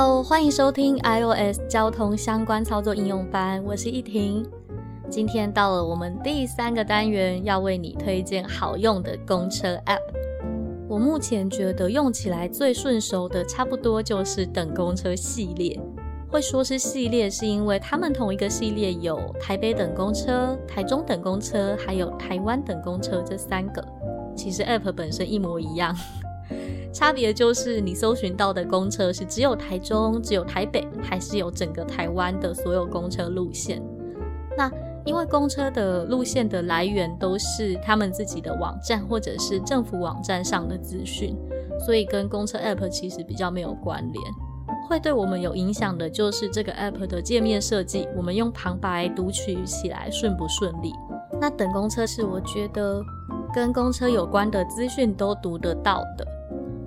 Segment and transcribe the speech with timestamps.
[0.00, 4.46] 欢迎收听 iOS 交通相关操作应用班，我是依婷。
[5.10, 10.00] 今天到了我们第三个单元，要为你推荐好用的公车 App。
[10.88, 15.78] 我目前觉得用起来最顺手的，差不多就是等公车系列。
[16.30, 23.84] 会说是系列，是因为他们同一个系列有台北等公车、台中等公车，还有台湾等公车这三个。
[24.34, 25.94] 其实 App 本身一模一样。
[26.92, 33.80] 差别就是你搜寻到的公车是只有台中、只有台北，还是有整个台湾的所有公车路线？
[34.56, 34.70] 那
[35.06, 41.34] 因为公车的路线的来源都是他们自己的网站或者是政府网站上的资讯，
[41.86, 44.24] 所以跟公车 App 其实比较没有关联。
[44.88, 50.92] 会对我们有影响的就是这个 App 的界面设计，我们用旁白读取起来顺不顺利？
[51.40, 53.00] 那等公车是我觉得
[53.54, 56.26] 跟公车有关的资讯都读得到的。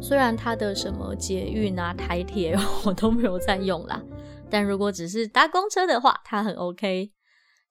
[0.03, 2.53] 虽然它的什么捷运啊、台铁
[2.85, 4.03] 我都没有在用啦，
[4.51, 7.09] 但如果只是搭公车的话，它很 OK。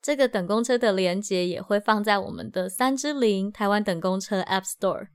[0.01, 5.09] 这个等公车的连接也会放在我们的三之零台湾等公车 App Store，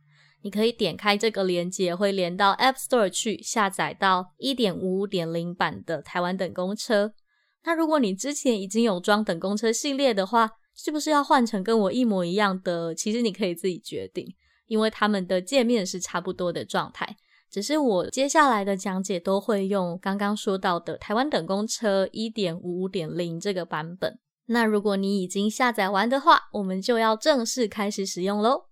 [0.44, 7.12] 你可以点开这个连接，会连到 App Store 去下载到一点五五点零版的台湾等公车。
[7.66, 12.94] 那如果你之前已经有装等公车系列的话，是不是要换成跟我一模一样的？
[12.94, 14.23] 其实你可以自己决定。
[14.68, 17.18] 因为他们的界面是差不多的状态，
[17.50, 24.20] 只是我接下来的讲解都会用刚刚说到的台湾等公车一点五五点零这个版本。
[24.48, 28.67] 那如果你已经下载完的话，我们就要正式开始使用喽。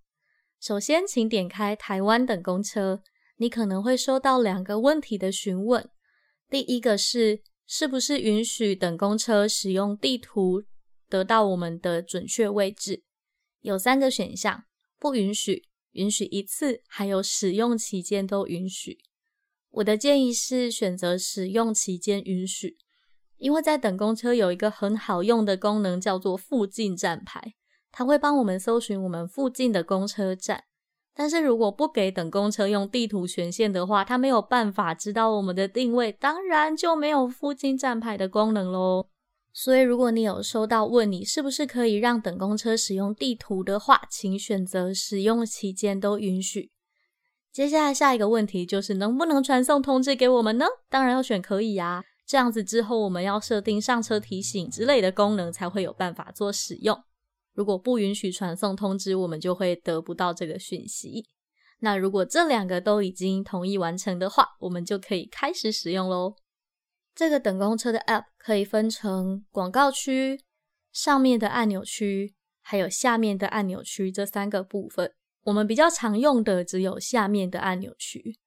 [0.58, 3.02] 首先，请点开台湾等公车，
[3.36, 5.86] 你可能会收到两个问题的询问。
[6.48, 10.62] 第一个是是不是允许等公车使用地图
[11.10, 13.02] 得到我们的准确位置？
[13.60, 14.64] 有三个选项，
[14.98, 15.68] 不允许。
[15.96, 18.98] 允许一次，还有使用期间都允许。
[19.72, 22.76] 我的建议是选择使用期间允许，
[23.38, 27.54] 因为在等公车有一个很好用的功能，叫做附近站牌，
[27.90, 30.64] 它会帮我们搜寻我们附近的公车站。
[31.14, 39.08] 但是如果不给等公车用地图权限的话，它没有办法知道我们的定位，当然就没有附近站牌的功能喽。
[39.58, 46.70] 所以，如果你有收到问你是不是可以让等公车使用地图的话，请选择使用期间都允许。
[47.50, 50.66] 接下来下一个问题就是能不能传送通知给我们呢？
[50.90, 52.04] 当然要选可以呀。
[52.26, 57.02] 这样子之后我们要设定上车提醒之类的功能才会有办法做使用。
[57.54, 61.24] 如果不允许传送通知，我们就会得不到这个讯息。
[61.80, 66.34] 那如果这两个都已经同意完成的话，我们就可以开始使用喽。
[67.16, 70.38] 这个等公车的 App 可以分成广告区、
[70.92, 75.10] 上面的按钮区，还有下面的按钮区这三个部分。
[75.44, 78.38] 我们比较常用的只有下面的按钮区。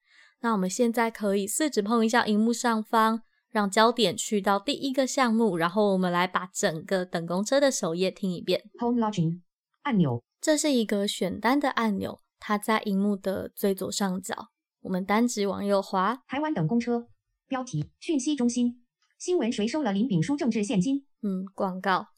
[0.42, 8.64] 那我们现在可以四指碰一下荧幕上方，让焦点去到第一个项目，然后我们来把整个等公车的首页听一遍。
[8.80, 9.42] Home Login
[9.82, 14.50] 按钮，这是一个选单的按钮，它在荧幕的最左上角。
[14.82, 17.08] 我们单指往右滑，台湾等公车。
[17.50, 18.86] 标题：讯息中心
[19.18, 21.08] 新闻，谁收了林炳书政治现金？
[21.24, 22.10] 嗯，广告。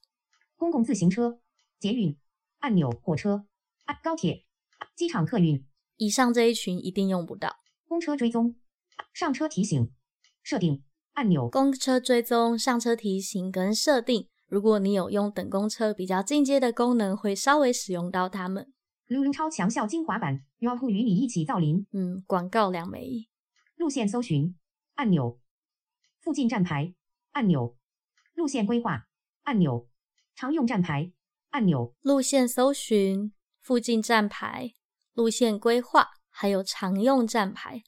[0.58, 1.40] 公共自行车、
[1.80, 2.18] 捷运
[2.60, 3.46] 按钮、火车、
[4.04, 4.44] 高铁、
[4.94, 5.66] 机场客运。
[5.96, 7.56] 以上这一群一定用不到。
[7.88, 8.58] 公车追踪、
[9.14, 9.90] 上车提醒、
[10.44, 10.84] 设定
[11.14, 11.50] 按钮。
[11.50, 18.74] 公车追踪、上车提醒跟设定，如果你有用等公车比较进阶的功能，会稍微使用到它们。
[19.08, 21.88] Lulu 超强效精华版，优酷与你一起造林。
[21.94, 23.30] 嗯，广告两枚。
[23.78, 24.58] 路线搜寻。
[24.96, 25.40] 按钮，
[26.20, 26.94] 附近站牌
[27.32, 27.76] 按钮，
[28.34, 29.08] 路线规划
[29.44, 29.88] 按钮，
[30.36, 31.12] 常用站牌
[31.50, 34.74] 按钮，路线搜寻、附近站牌、
[35.14, 37.84] 路线规划，还有常用站牌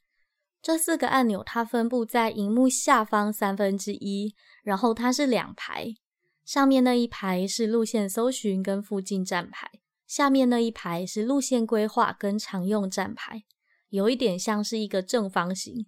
[0.62, 4.34] 这四个按钮，它分布在荧幕下方三分之一，
[4.64, 5.94] 然后它是两排，
[6.46, 9.70] 上面那一排是路线搜寻跟附近站牌，
[10.08, 13.44] 下面那一排是路线规划跟常用站牌，
[13.90, 15.88] 有一点像是一个正方形。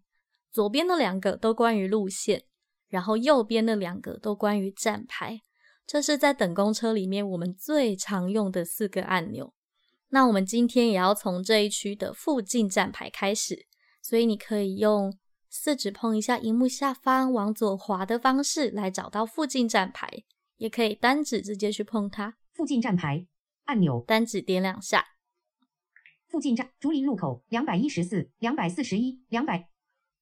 [0.55, 2.45] 左边的两个都关于路线，
[2.87, 5.41] 然后右边的两个都关于站牌。
[5.85, 9.53] 这是在等公车里面我们最常用的四个按钮。
[10.11, 13.67] 那我们今天也要从这一区的附近站牌开始，
[14.01, 15.13] 所以你可以用
[15.49, 20.09] 四指碰一下荧幕下方往左滑的方式来找到附近站牌，
[20.55, 22.37] 也可以单指直接去碰它。
[22.53, 23.27] 附近站牌
[23.65, 25.05] 按钮，单指点两下。
[26.29, 29.67] 附近站竹林路口两百一十四、两百四十一、两百。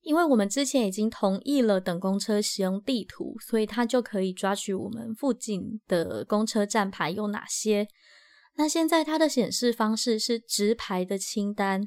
[0.03, 7.87] 因为我们之前已经同意了等公车使用地图，所以它就可以抓取我们附近的公车站牌有哪些。
[8.55, 11.81] 那现在它的显示方式是直排的清单，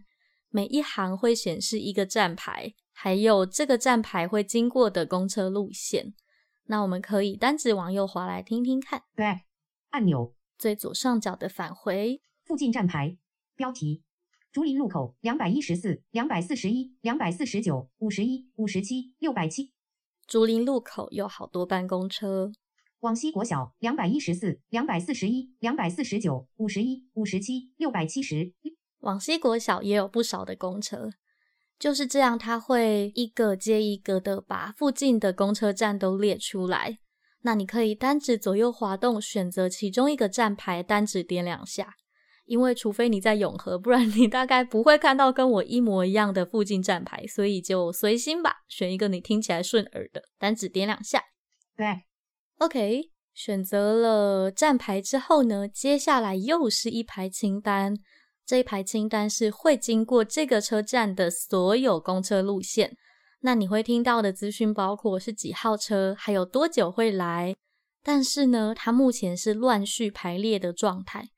[0.49, 6.15] 每一行会显示一个站牌，还有这个站牌会经过的公车路线。
[6.65, 9.03] 那我们可以单指往右滑来听听看。
[9.15, 9.43] Back
[9.91, 13.19] 按钮，最左上角的返回附近站牌
[13.55, 14.03] 标题。
[14.57, 19.75] 竹林路口两百一十四、两百四十一、两百四十九、五十一、五十七、六百七。
[20.27, 22.51] 竹林路口有好多班公车。
[23.01, 28.55] 往西国小两百一十四、两百四十一、两百四十九、五十一、五十七、六百七十。
[29.01, 31.11] 往西国小也有不少的公车，
[31.79, 36.97] 就是这样，它会一个接一个的把附近的公车站都列出来。
[37.43, 41.97] 那你可以单指左右滑动，选择其中一个站牌，单指点两下。
[42.47, 51.23] 因为除非你在永和，不然你大概不会看到跟我一模一样的附近站牌，所以就随心吧，选一个你听起来顺耳的，单指点两下。
[51.77, 51.87] 对
[52.59, 57.95] ，OK，选择了站牌之后呢，接下来又是一排清单，
[58.47, 62.97] 这一排清单是会经过这个车站的所有公车路线。
[63.41, 67.55] 那你会听到的资讯包括是几号车，还有多久会来，
[68.03, 71.29] 但是呢，它目前是乱序排列的状态。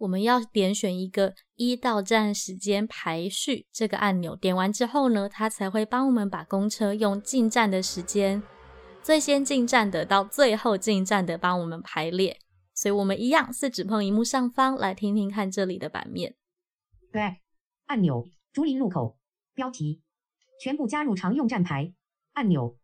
[0.00, 8.42] 我们要点选一个一到站时间排序这个按钮，点完之后呢，它才会帮我们把公车用进站的时间，
[9.02, 12.38] 最先进站的到最后进站的帮我们排列。
[12.72, 16.34] 所以，我们一样是指碰荧幕上方来听听看这里的版面。
[17.12, 17.40] Back
[17.84, 19.18] 按钮，竹林路口
[19.54, 20.00] 标题，
[20.62, 21.92] 全部加入常用站牌
[22.32, 22.78] 按钮。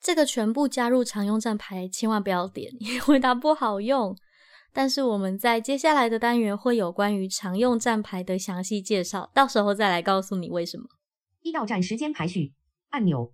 [0.00, 4.16] 这个全部加入常用站牌千万不要点，因为它不好用。
[4.76, 10.84] 但是我们在接下来的单元会有关于常用站牌的详细介绍，到时候再来告诉你为什么。
[11.40, 12.52] 一到站时间排序
[12.90, 13.32] 按钮，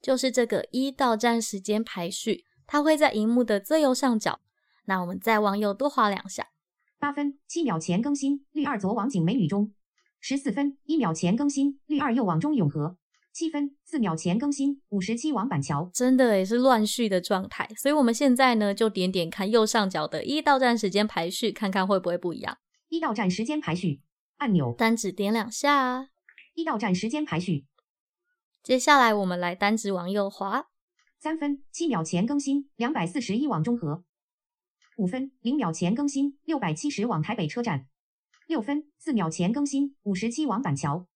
[0.00, 4.40] 就是这个一到站时间排序，它会在荧幕的最右上角。
[4.86, 6.48] 那我们再往右多滑两下。
[6.98, 9.72] 八分七秒前更新，绿二左往景美女中。
[10.18, 12.96] 十四分一秒前更新，绿二右往中永和。
[13.32, 17.66] 七分四秒前更新，五十七往板桥，真的也是乱序的状态。
[17.76, 22.58] 所以我们现在呢，就点点看右上角的一到站时间排序，看看会不会不一样。
[22.88, 24.02] 一到站时间排序
[24.36, 26.10] 按钮，单指点两下。
[26.54, 27.64] 一到站时间排序。
[28.62, 30.66] 接下来我们来单指往右滑。
[31.18, 34.04] 三分七秒前更新，两百四十一往中和。
[34.98, 37.86] 五分零秒前更新，六百七十往台北车站。
[38.46, 41.06] 六分四秒前更新，五十七往板桥。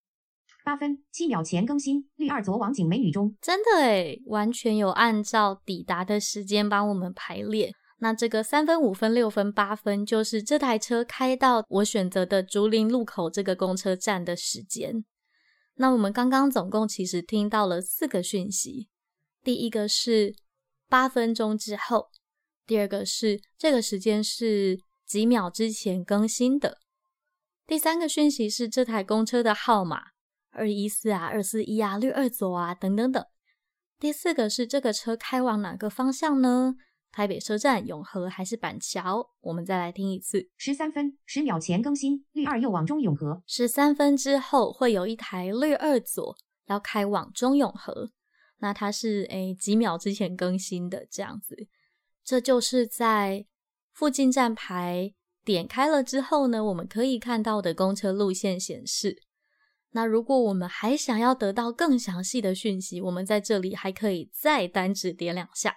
[0.66, 7.70] 八分七秒前更新，绿二左往景美女中，真的诶，完全有按照抵达的时间帮我们排列。
[8.00, 15.04] 那这个三分、五分、六分、八分，就是这台车开到我选择的竹林路口这个公车站的时间。
[15.76, 18.88] 那我们刚刚总共其实听到了四个讯息，
[19.44, 20.34] 第一个是
[20.88, 22.08] 八分钟之后，
[22.66, 26.78] 第二个是这个时间是几秒之前更新的，
[27.68, 30.15] 第三个讯息是这台公车的号码。
[30.56, 33.24] 二一四啊，二四一啊，绿二左啊，等等等。
[33.98, 36.74] 第四个是这个车开往哪个方向呢？
[37.12, 39.26] 台北车站、永和还是板桥？
[39.40, 40.50] 我们再来听一次。
[40.56, 43.42] 十三分十秒前更新，绿二右往中永和。
[43.46, 46.36] 十三分之后会有一台绿二左
[46.66, 48.10] 要开往中永和，
[48.58, 51.68] 那它是诶几秒之前更新的这样子。
[52.22, 53.46] 这就是在
[53.92, 59.22] 附近站牌点开了之后呢，我们可以看到的公车路线显示。
[59.96, 65.74] 那如果我们还想要得到更详细的讯息，我们在这里还可以再单指点两下。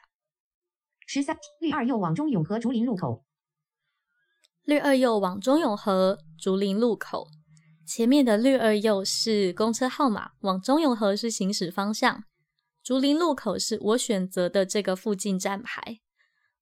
[1.07, 3.23] 十三绿二右往中永和竹林路口，
[4.65, 7.29] 绿二右往中永和竹林路口，
[7.88, 12.25] 前面的绿二右是公车号码，往中永和是行驶方向，
[12.83, 15.99] 竹林路口是我选择的这个附近站牌。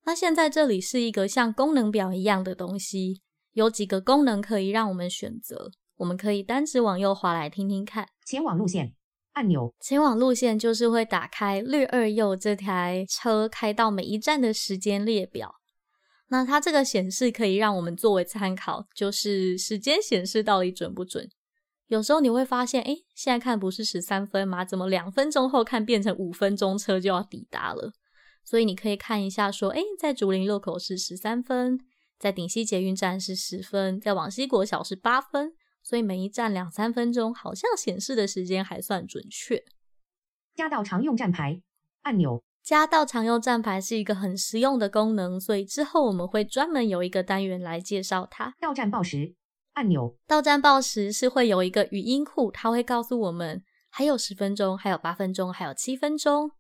[0.06, 3.24] 那现在这里是一个像功能表一样的东西，
[3.54, 5.72] 有几个功能可以让我们选择。
[5.98, 8.08] 我们可以单指往右滑来听听看。
[8.26, 8.94] 前往路线
[9.34, 15.56] 按钮，前往路线就是会打开绿二右这台车开到每一站的时间列表。
[16.30, 21.30] 那它这个显示可以让我们作为参考，就是时间显示到底准不准？
[21.88, 24.66] 有时候你会发现，哎，现在看不是十三分吗？
[24.66, 27.94] 怎么两分钟后看变成五分钟车就要抵达了？
[28.44, 31.80] 所以你可以看一下，说，哎，在竹林路口是十三分，
[32.20, 35.54] 在顶溪捷运站是十分，在往西国小是八分，
[35.88, 39.64] 所以每一站两三分钟，好像显示的时间还算准确。
[40.54, 41.62] 加到常用站牌
[42.02, 48.54] 按钮，加到常用站牌是一个很实用的功能，所以之后我们会专门有一个单元来介绍它。
[48.60, 49.34] 到站报时
[49.76, 56.52] 按钮，到站报时是会有一个语音库，它会告诉我们还有十分钟，还有八分钟，还有七分钟。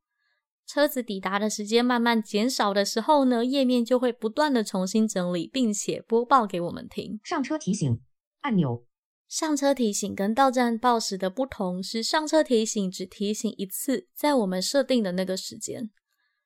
[0.65, 7.19] 车子抵达的时间慢慢减少的时候呢，页面就会不断的重新整理，并且播报给我们听。
[7.25, 8.01] 上车提醒
[8.39, 8.85] 按钮，
[9.27, 15.89] 上车提醒跟到站报时的不同是，上车提醒只提醒一次，在我们设定的那个时间，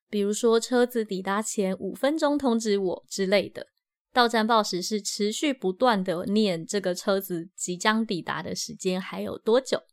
[0.10, 3.68] 比如说车子抵达前五分钟通知我之类的。
[4.12, 9.84] 到站报时是持续不断的念这个车子即将抵达的时间还有多久。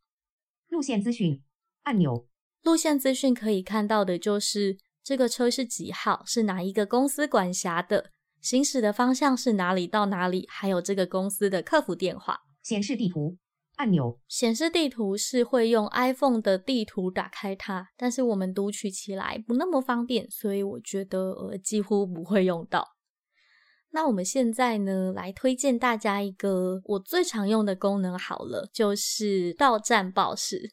[0.68, 1.42] 路线资讯
[1.83, 2.26] 按钮。
[2.62, 12.40] 路线资讯可以看到的就是这个车是几号，是哪一个公司管辖的，行驶的方向是哪里到哪里，还有这个公司的客服电话。
[12.68, 13.38] 显示地图
[13.76, 22.87] 按钮，显示地图是会用 iPhone 的地图打开它，但是我们读取起来不那么方便，所以我觉得呃几乎不会用到。
[23.92, 30.70] 那我们现在呢，来推荐大家一个我最常用的功能，好了，就是到站报时。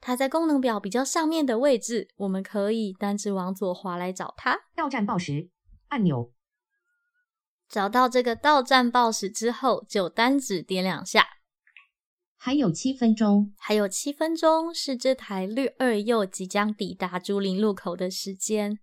[0.00, 4.58] 它在功能表比较上面的位置，我们可以单指往左滑来找它。
[4.74, 5.48] 到站报时
[5.88, 6.32] 按钮，
[7.68, 11.35] 找到这个到站报时之后，就单指点两下。
[12.46, 18.78] 还有七分钟，还有七分钟是这台绿二又即将抵达竹林路口的时间。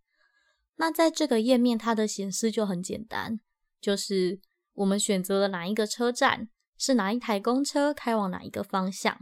[0.76, 3.40] 那在这个页面，它的显示就很简单，
[3.80, 4.42] 就是
[4.74, 9.18] 我们选择了哪一个车站，是哪一台公车开往哪一个方向。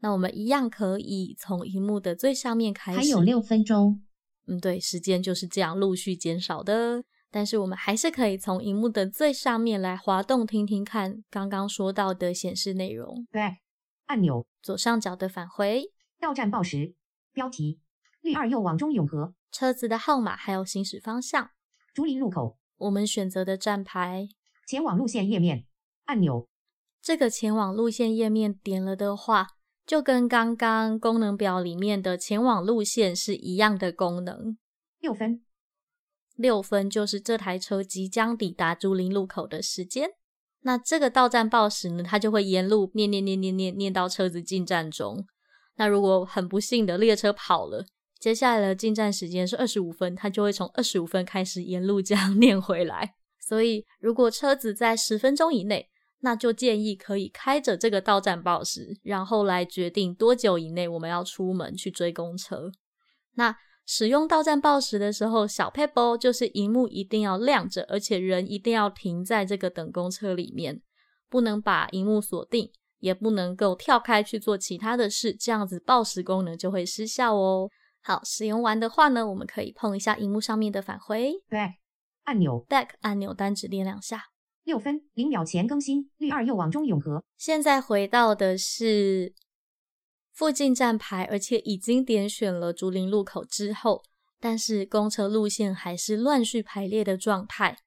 [0.00, 2.98] 那我们一样可以从荧幕的最上面开始。
[2.98, 4.02] 还有六分钟。
[4.46, 7.02] 嗯，对，时间就是这样陆续减少的。
[7.30, 13.26] 但是我们还是可以从荧幕的最上面来滑动听听看刚刚说到的显示内容。
[13.32, 13.56] Back
[14.06, 15.92] 按钮，左上角的返回。
[16.18, 16.94] 到站报时。
[17.32, 17.80] 标题：
[18.22, 19.34] 绿二又往中永和。
[19.52, 21.50] 车子的号码还有行驶方向。
[21.94, 22.58] 竹林路口。
[22.78, 24.28] 我们选择的站牌。
[24.66, 25.66] 前往路线页面
[26.04, 26.48] 按钮。
[27.00, 29.48] 这个前往路线页面点了的话。
[29.86, 34.58] 就跟刚刚功能表里面的前往路线是一样的功能。
[34.98, 35.44] 六分，
[36.34, 40.10] 六分就是这台车即将抵达竹林路口的时间。
[40.66, 45.24] 那这个到站报时呢，它就会沿路念念念念念念到车子进站中。
[45.76, 47.86] 那如果很不幸的列车跑了，
[48.18, 53.14] 接下来的进站时间是二十五分，它就会从二十五分开始沿路这样 念回来。
[53.40, 55.88] 所以如果车子在十分钟以内。
[56.20, 62.72] 那就建议可以开着这个到站报时，然后来决定多久以内我们要出门去追公车。
[63.34, 63.54] 那
[63.86, 70.82] 使用到站报时的时候，小 p a p e 就是荧幕一定要亮着，而且人一定要停在这个等公车里面，
[71.30, 77.70] 不能把荧幕锁定，也不能够跳开去做其他的事，这样子报时功能就会失效哦。
[78.02, 81.74] 好，使用完的话呢，我们可以碰一下荧幕上面的返回 Back
[82.24, 84.24] 按钮，Back 按钮单指点两下。
[84.64, 87.22] 六分零秒前更新，绿二右往中永和。
[87.36, 89.32] 现在回到的是
[90.36, 94.02] 附近站牌，而且已经点选了竹林路口之后，
[94.38, 97.78] 但是公车路线还是乱序排列的状态。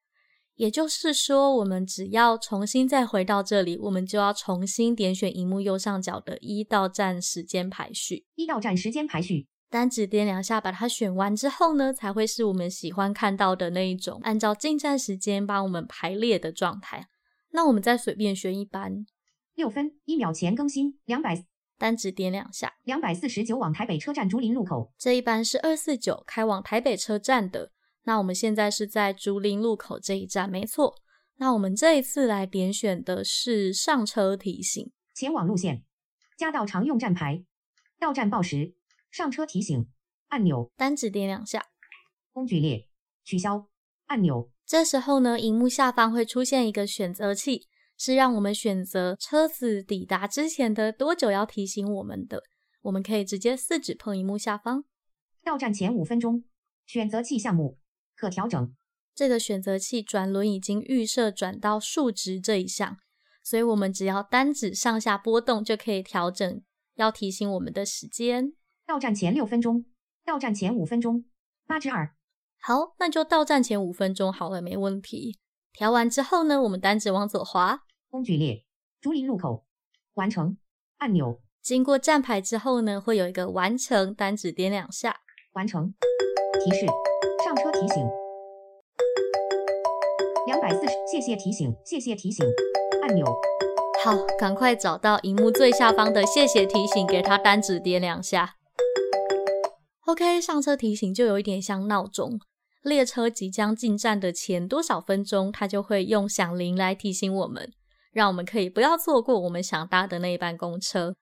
[0.56, 8.26] 也就是说，我们只要重新再回到这里，我们就要重新点选荧幕右上角的一到站时间排序。
[8.34, 9.46] 一到站时间排序。
[9.70, 17.06] 单指点两下，把它选完之后呢，才会是我们喜欢看到的那一种，按照进站时间帮我们排列的状态。
[17.52, 19.06] 那我们再随便选一班，
[19.54, 21.46] 六分一秒前更新，两百，
[21.80, 24.92] 单指点两下，两百四十九往台北车站竹林路口。
[24.98, 27.72] 这一班是二四九开往台北车站的。
[28.02, 30.94] 那我们现在是在竹林路口这一站，没错。
[31.36, 35.82] 那我们这一次来点选的是上车提醒，前往路线，
[36.36, 37.42] 加到常用站牌，
[37.98, 38.74] 到站报时。
[39.10, 39.88] 上车提醒
[40.28, 41.64] 按钮，单指点两下。
[42.34, 42.86] 工具列
[43.24, 43.68] 取消
[44.04, 44.50] 按钮。
[44.66, 47.66] 这时候呢，荧幕下方会出现一个选择器，
[48.00, 52.42] 是让我们选择车子抵达之前的多久要提醒我们的。
[52.80, 54.84] 我们可以直接四指碰荧幕下方。
[55.44, 56.44] 到站前五分钟，
[56.86, 57.76] 选择器项目
[58.16, 58.74] 可调整。
[59.14, 62.96] 这个选择器转轮已经预设转到数值这一项，
[63.44, 66.62] 所以我们只要单指上下波动就可以调整
[66.94, 68.54] 要提醒我们的时间。
[68.86, 69.84] 到站前六分钟，
[70.24, 71.26] 到站前五分钟，
[71.66, 72.14] 八指二。
[72.62, 75.38] 好，那就到站前五分钟好了，没问题。
[75.72, 78.64] 调完之后呢，我们单指往左滑，工具列
[79.00, 79.64] 竹林入口，
[80.14, 80.58] 完成
[80.98, 81.40] 按钮。
[81.62, 85.20] 经过站牌之后呢，会有一个完成，单指点两下，
[85.52, 85.94] 完成。
[86.64, 86.86] 提示：
[87.44, 88.04] 上车提醒。
[90.46, 92.44] 两三百四十，谢谢提醒，谢谢提醒
[93.02, 93.24] 按钮。
[94.02, 98.56] 好，赶快找到荧幕最下方的谢谢提醒，给它单指点两下。
[100.06, 102.40] OK，上车提醒就有一点像闹钟，
[102.82, 107.72] 列车即将进站的前多少分钟，它就会用响铃来提醒我们，
[108.12, 111.16] 让我们可以不要错过我们想搭的那一班公车。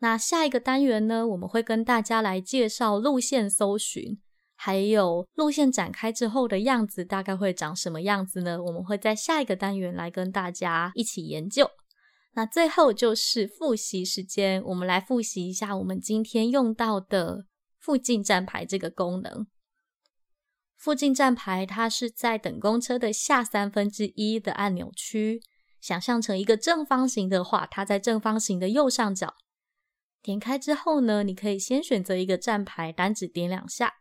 [0.00, 4.20] 那下一个单元呢，我们会跟大家来介绍路线搜寻，
[4.54, 8.62] 还有路线展开之后的样子大概会长什么样子呢？
[8.62, 11.70] 我们会在下一个单元来跟大家一起研究。
[12.34, 17.46] 那最后就是复习时间，我们来复习一下我们今天用到的
[17.78, 19.46] 附近站牌这个功能。
[20.76, 25.40] 附近站牌它是在等公车的下三分之一的按钮区，
[25.84, 29.34] 想象成一个正方形的话，它在正方形的右上角。
[30.22, 33.92] 点开之后呢，你可以先选择一个站牌，单指点两下。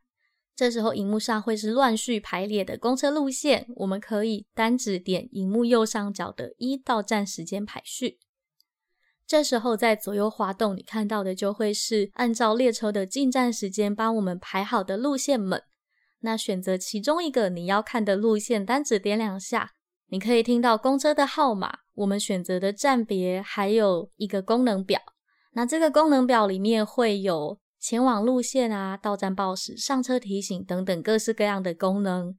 [0.55, 8.19] 这时候荧幕上会是乱序排列的公车路线，我们可以单指点荧幕右上角的一到站时间排序。
[9.27, 15.61] 这时候在左右滑动，你看到的就会是按照列车的进站时间帮我们排好的路线们。
[16.21, 19.71] 那选择其中一个你要看的路线，单指点两下，
[20.13, 25.01] 你可以听到公车的号码、我们选择的站别，还有一个功能表。
[25.53, 27.59] 那这个功能表里面会有。
[27.79, 32.37] 前往路线啊，到站报时、上车提醒等等各式各样的功能。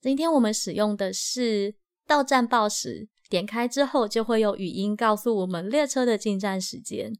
[0.00, 1.76] 今天我们使用的是
[2.06, 7.12] 到站报时，点开之后就会有语音告诉我们列车的进站时间。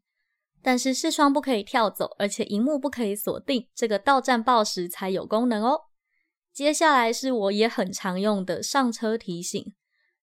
[0.60, 5.82] 但是视窗不可以跳走，而且荧幕不可以锁定，这个到站报时才有功能哦。
[6.52, 9.72] 接下来是我也很常用的上车提醒，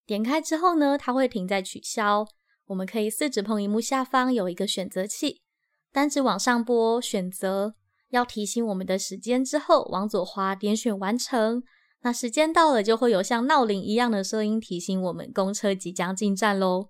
[0.09, 2.25] 点开之后呢，它会停在取消。
[2.65, 5.43] 我们可以四指碰荧幕下方有一个选择器。
[5.91, 7.75] 单指往上拨，选择
[8.09, 11.61] 要提醒我们的时间之后，往左滑，点选完成。
[12.01, 16.89] 那时间到了，就会有像闹铃一样的声音提醒我们公车即将进站喽。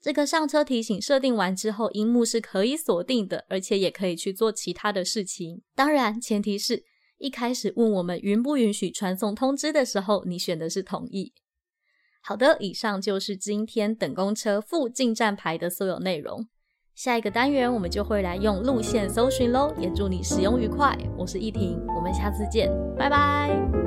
[0.00, 5.62] 这个上车提醒设定完之后，荧幕是可以锁定的，而且也可以去做其他的事情。
[5.74, 6.84] 当然，前提是
[7.18, 11.32] 一开始问我们允不允许传送通知的时候，你选的是同意。
[12.24, 16.46] 好的，以上就是今天等公车附近站牌的所有内容。
[16.94, 19.74] 下一个单元，我们就会来用路线搜寻喽。
[19.78, 23.81] 也祝你使用愉快，我是依婷，我们下次见，拜拜。